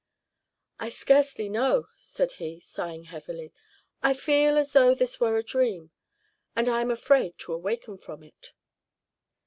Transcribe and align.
"I 0.79 0.89
scarcely 0.89 1.47
know," 1.47 1.85
said 1.99 2.31
he, 2.41 2.59
sighing 2.59 3.03
heavily. 3.03 3.53
"I 4.01 4.15
feel 4.15 4.57
as 4.57 4.73
though 4.73 4.95
this 4.95 5.19
were 5.19 5.37
a 5.37 5.43
dream, 5.43 5.91
and 6.55 6.67
I 6.67 6.81
am 6.81 6.89
afraid 6.89 7.37
to 7.41 7.53
awaken 7.53 7.99
from 7.99 8.23
it." 8.23 8.53